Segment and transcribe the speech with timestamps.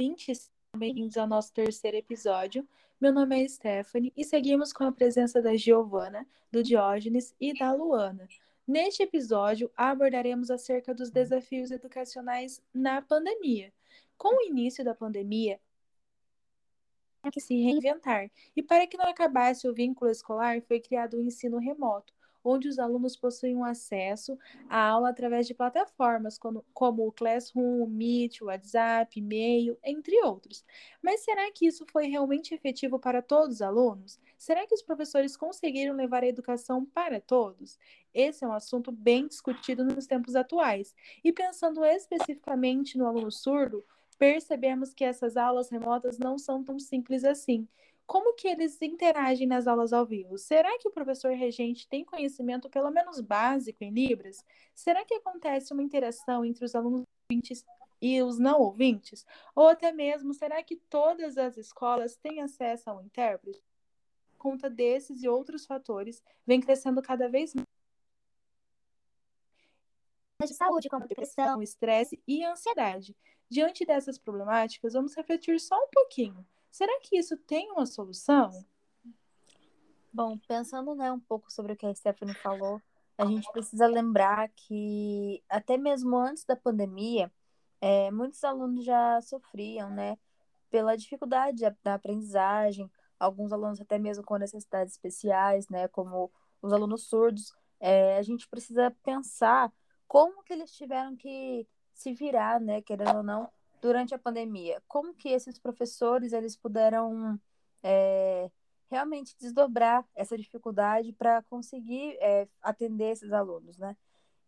[0.00, 2.66] ouvintes, bem-vindos ao nosso terceiro episódio.
[2.98, 7.70] Meu nome é Stephanie e seguimos com a presença da Giovana, do Diógenes e da
[7.74, 8.26] Luana.
[8.66, 13.74] Neste episódio, abordaremos acerca dos desafios educacionais na pandemia.
[14.16, 15.60] Com o início da pandemia,
[17.30, 18.30] que se reinventar.
[18.56, 22.78] E para que não acabasse o vínculo escolar, foi criado o ensino remoto, onde os
[22.78, 28.46] alunos possuem acesso à aula através de plataformas como, como o Classroom, o Meet, o
[28.46, 30.64] WhatsApp, e-mail, entre outros.
[31.02, 34.18] Mas será que isso foi realmente efetivo para todos os alunos?
[34.38, 37.78] Será que os professores conseguiram levar a educação para todos?
[38.12, 40.94] Esse é um assunto bem discutido nos tempos atuais.
[41.22, 43.84] E pensando especificamente no aluno surdo,
[44.18, 47.66] percebemos que essas aulas remotas não são tão simples assim.
[48.10, 50.36] Como que eles interagem nas aulas ao vivo?
[50.36, 54.44] Será que o professor regente tem conhecimento pelo menos básico em Libras?
[54.74, 57.64] Será que acontece uma interação entre os alunos ouvintes
[58.02, 59.24] e os não ouvintes?
[59.54, 63.62] Ou até mesmo, será que todas as escolas têm acesso ao intérprete?
[64.32, 67.64] Por conta desses e outros fatores, vem crescendo cada vez mais
[70.50, 73.16] de saúde, como depressão, estresse e ansiedade.
[73.48, 76.44] Diante dessas problemáticas, vamos refletir só um pouquinho.
[76.70, 78.50] Será que isso tem uma solução?
[80.12, 82.80] Bom, pensando né, um pouco sobre o que a Stephanie falou,
[83.16, 87.30] a gente precisa lembrar que até mesmo antes da pandemia,
[87.80, 90.18] é, muitos alunos já sofriam, né,
[90.70, 96.30] pela dificuldade da aprendizagem, alguns alunos até mesmo com necessidades especiais, né, como
[96.62, 97.52] os alunos surdos.
[97.78, 99.72] É, a gente precisa pensar
[100.08, 104.82] como que eles tiveram que se virar, né, querendo ou não, durante a pandemia.
[104.86, 107.40] Como que esses professores eles puderam
[107.82, 108.50] é,
[108.90, 113.96] realmente desdobrar essa dificuldade para conseguir é, atender esses alunos, né?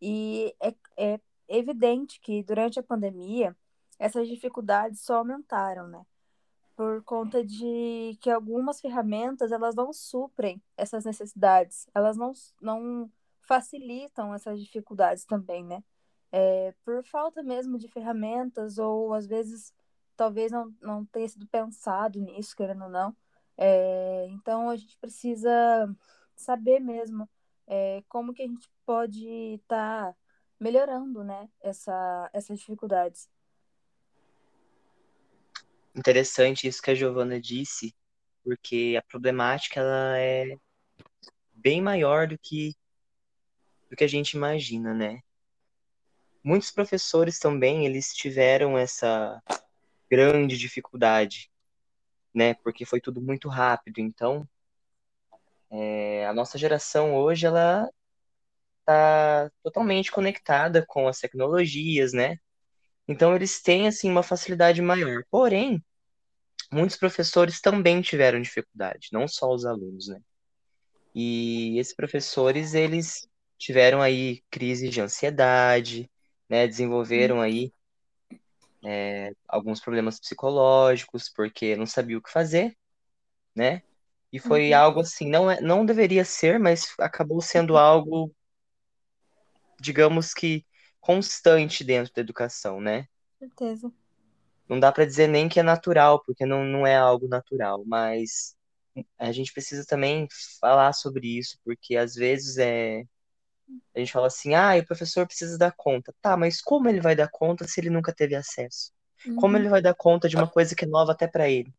[0.00, 3.56] E é, é evidente que durante a pandemia
[3.98, 6.04] essas dificuldades só aumentaram, né?
[6.74, 13.10] Por conta de que algumas ferramentas elas não suprem essas necessidades, elas não, não
[13.42, 15.84] facilitam essas dificuldades também, né?
[16.32, 19.72] É, por falta mesmo de ferramentas, ou às vezes
[20.16, 23.14] talvez não, não tenha sido pensado nisso, querendo ou não.
[23.56, 25.50] É, então a gente precisa
[26.34, 27.28] saber mesmo
[27.66, 30.16] é, como que a gente pode estar tá
[30.58, 33.28] melhorando né, essa, essas dificuldades.
[35.94, 37.94] Interessante isso que a Giovana disse,
[38.42, 40.56] porque a problemática ela é
[41.52, 42.74] bem maior do que
[43.90, 45.20] do que a gente imagina, né?
[46.42, 49.40] Muitos professores também, eles tiveram essa
[50.10, 51.50] grande dificuldade,
[52.34, 52.54] né?
[52.54, 53.98] Porque foi tudo muito rápido.
[53.98, 54.48] Então,
[55.70, 57.88] é, a nossa geração hoje, ela
[58.80, 62.36] está totalmente conectada com as tecnologias, né?
[63.08, 65.24] Então, eles têm, assim, uma facilidade maior.
[65.30, 65.82] Porém,
[66.70, 70.20] muitos professores também tiveram dificuldade, não só os alunos, né?
[71.14, 76.10] E esses professores, eles tiveram aí crise de ansiedade,
[76.52, 77.72] né, desenvolveram aí
[78.84, 82.76] é, alguns problemas psicológicos porque não sabia o que fazer,
[83.56, 83.82] né?
[84.30, 84.78] E foi uhum.
[84.78, 88.30] algo assim, não, é, não deveria ser, mas acabou sendo algo,
[89.80, 90.66] digamos que,
[91.00, 93.08] constante dentro da educação, né?
[93.38, 93.90] Certeza.
[94.68, 98.54] Não dá para dizer nem que é natural, porque não, não é algo natural, mas
[99.18, 100.28] a gente precisa também
[100.60, 103.06] falar sobre isso, porque às vezes é,
[103.94, 106.14] a gente fala assim, ah, o professor precisa dar conta.
[106.20, 108.92] Tá, mas como ele vai dar conta se ele nunca teve acesso?
[109.26, 109.36] Uhum.
[109.36, 111.72] Como ele vai dar conta de uma coisa que é nova até para ele?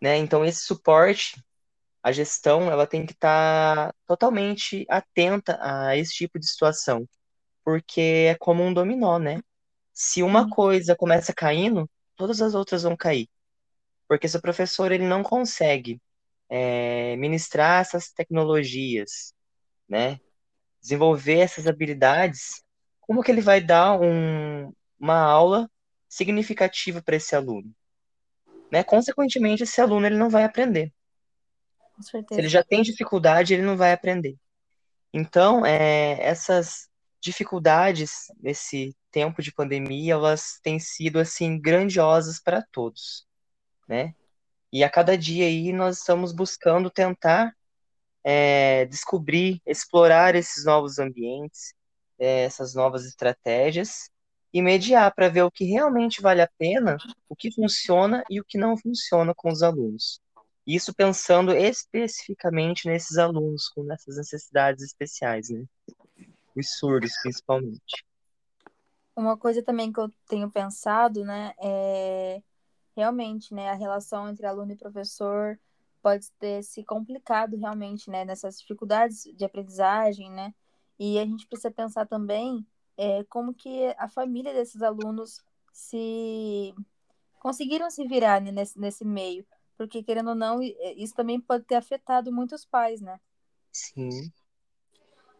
[0.00, 0.16] Né?
[0.16, 1.42] Então, esse suporte,
[2.02, 7.08] a gestão, ela tem que estar tá totalmente atenta a esse tipo de situação,
[7.64, 9.40] porque é como um dominó, né?
[9.92, 10.50] Se uma uhum.
[10.50, 13.28] coisa começa caindo, todas as outras vão cair.
[14.06, 16.00] Porque se o professor ele não consegue
[16.48, 19.34] é, ministrar essas tecnologias,
[19.88, 20.20] né?
[20.80, 22.62] Desenvolver essas habilidades,
[23.00, 25.70] como que ele vai dar um, uma aula
[26.08, 27.72] significativa para esse aluno?
[28.70, 28.82] Né?
[28.82, 30.92] Consequentemente, esse aluno ele não vai aprender.
[32.00, 34.36] Se ele já tem dificuldade, ele não vai aprender.
[35.12, 36.88] Então, é, essas
[37.20, 43.26] dificuldades nesse tempo de pandemia, elas têm sido assim grandiosas para todos,
[43.88, 44.14] né?
[44.72, 47.56] E a cada dia aí nós estamos buscando tentar
[48.24, 51.74] é, descobrir, explorar esses novos ambientes,
[52.18, 54.10] é, essas novas estratégias
[54.52, 56.96] e mediar para ver o que realmente vale a pena,
[57.28, 60.20] o que funciona e o que não funciona com os alunos.
[60.66, 65.64] Isso pensando especificamente nesses alunos com essas necessidades especiais, né?
[66.54, 68.04] Os surdos, principalmente.
[69.16, 72.42] Uma coisa também que eu tenho pensado, né, é
[72.94, 75.58] realmente, né, a relação entre aluno e professor
[76.08, 80.54] pode ter se complicado realmente, né, nessas dificuldades de aprendizagem, né?
[80.98, 82.66] E a gente precisa pensar também
[82.96, 86.74] é, como que a família desses alunos se
[87.38, 89.46] conseguiram se virar né, nesse, nesse meio,
[89.76, 90.62] porque querendo ou não,
[90.96, 93.20] isso também pode ter afetado muitos pais, né?
[93.70, 94.32] Sim.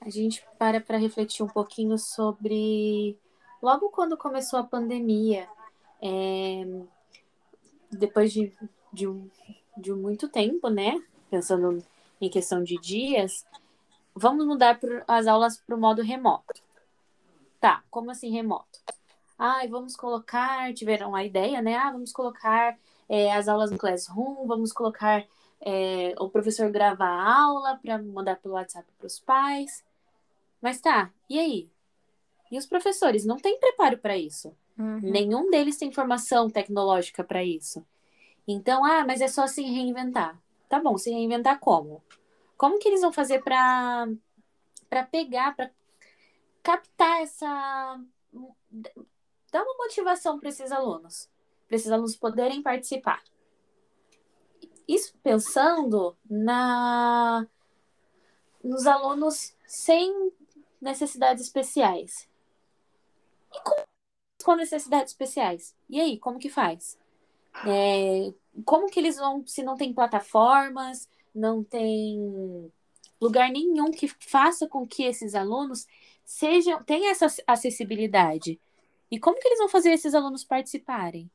[0.00, 3.18] A gente para para refletir um pouquinho sobre
[3.60, 5.48] logo quando começou a pandemia,
[6.00, 6.62] é,
[7.90, 8.56] depois de,
[8.92, 9.28] de, um,
[9.76, 11.02] de muito tempo, né?
[11.30, 11.82] Pensando
[12.20, 13.44] em questão de dias,
[14.14, 14.78] vamos mudar
[15.08, 16.62] as aulas para o modo remoto.
[17.60, 18.80] Tá, como assim remoto?
[19.38, 21.76] Ah, vamos colocar, tiveram a ideia, né?
[21.76, 22.78] Ah, vamos colocar
[23.08, 25.24] é, as aulas no Classroom, vamos colocar
[25.60, 29.84] é, o professor gravar a aula para mandar pelo WhatsApp para os pais.
[30.60, 31.68] Mas tá, e aí?
[32.50, 34.54] E os professores não têm preparo para isso.
[34.78, 35.00] Uhum.
[35.02, 37.84] Nenhum deles tem formação tecnológica para isso.
[38.46, 40.38] Então, ah, mas é só se reinventar.
[40.68, 42.02] Tá bom, se reinventar como?
[42.56, 44.08] Como que eles vão fazer para
[44.88, 45.70] para pegar, para
[46.62, 48.00] captar essa
[49.50, 51.30] dar uma motivação para esses alunos,
[51.66, 53.22] para esses alunos poderem participar.
[54.86, 57.46] Isso pensando na
[58.62, 60.32] nos alunos sem
[60.80, 62.28] necessidades especiais.
[63.52, 63.84] E com,
[64.44, 65.74] com necessidades especiais?
[65.88, 66.98] E aí, como que faz?
[67.66, 68.32] É,
[68.64, 72.70] como que eles vão, se não tem plataformas, não tem
[73.20, 75.86] lugar nenhum que faça com que esses alunos
[76.24, 78.60] sejam tenham essa acessibilidade?
[79.10, 81.30] E como que eles vão fazer esses alunos participarem?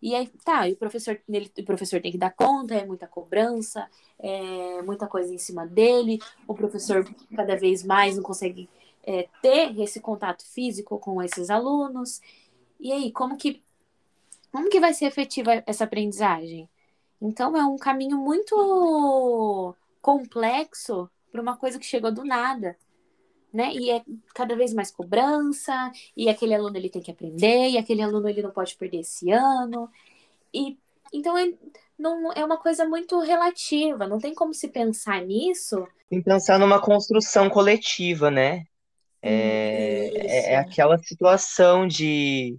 [0.00, 3.06] E aí, tá, e o professor, ele, o professor tem que dar conta, é muita
[3.06, 7.04] cobrança, é muita coisa em cima dele, o professor
[7.34, 8.68] cada vez mais não consegue
[9.04, 12.20] é, ter esse contato físico com esses alunos.
[12.78, 13.62] E aí, como que
[14.52, 16.68] como que vai ser efetiva essa aprendizagem?
[17.20, 22.76] Então, é um caminho muito complexo para uma coisa que chegou do nada,
[23.52, 23.72] né?
[23.72, 24.02] E é
[24.34, 28.42] cada vez mais cobrança, e aquele aluno ele tem que aprender, e aquele aluno ele
[28.42, 29.90] não pode perder esse ano.
[30.52, 30.78] E
[31.12, 31.52] então é,
[31.98, 35.86] não, é uma coisa muito relativa, não tem como se pensar nisso.
[36.08, 38.64] Tem que pensar numa construção coletiva, né?
[39.22, 42.56] É, é, é aquela situação de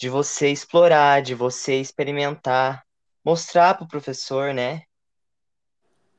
[0.00, 2.82] de você explorar, de você experimentar,
[3.22, 4.84] mostrar para o professor, né?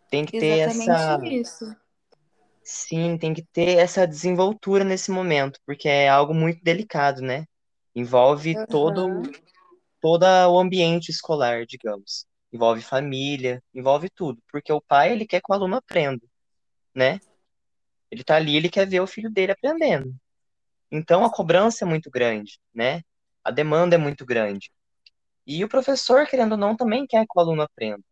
[0.08, 1.66] Tem que ter Exatamente essa.
[1.66, 1.76] Isso.
[2.64, 7.46] Sim, tem que ter essa desenvoltura nesse momento, porque é algo muito delicado, né?
[7.96, 8.66] Envolve uhum.
[8.68, 9.22] todo,
[10.00, 12.28] todo o ambiente escolar, digamos.
[12.54, 16.24] Envolve família, envolve tudo, porque o pai, ele quer que o aluno aprenda,
[16.94, 17.20] né?
[18.12, 20.14] Ele tá ali, ele quer ver o filho dele aprendendo.
[20.92, 23.02] Então a cobrança é muito grande, né?
[23.44, 24.72] A demanda é muito grande.
[25.46, 28.04] E o professor, querendo ou não, também quer que o aluno aprenda.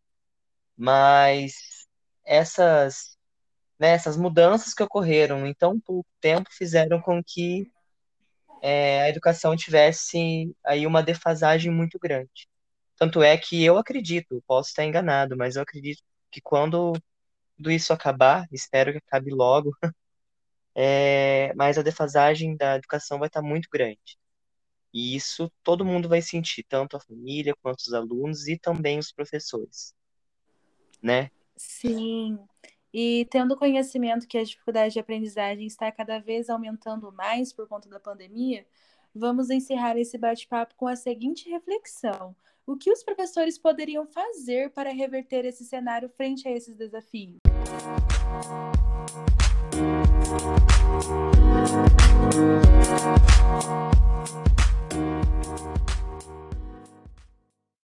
[0.78, 1.54] Mas
[2.26, 3.18] essas,
[3.80, 7.72] né, essas mudanças que ocorreram em tão pouco tempo fizeram com que
[8.62, 12.48] é, a educação tivesse aí uma defasagem muito grande.
[12.98, 16.94] Tanto é que eu acredito, posso estar enganado, mas eu acredito que quando
[17.58, 19.72] tudo isso acabar, espero que acabe logo,
[20.76, 24.18] é, mas a defasagem da educação vai estar muito grande.
[24.94, 29.12] E isso todo mundo vai sentir, tanto a família quanto os alunos e também os
[29.12, 29.94] professores,
[31.02, 31.30] né?
[31.56, 32.40] Sim.
[32.92, 37.88] E tendo conhecimento que a dificuldade de aprendizagem está cada vez aumentando mais por conta
[37.88, 38.66] da pandemia,
[39.14, 44.92] vamos encerrar esse bate-papo com a seguinte reflexão: o que os professores poderiam fazer para
[44.92, 47.38] reverter esse cenário frente a esses desafios?
[52.32, 54.49] Música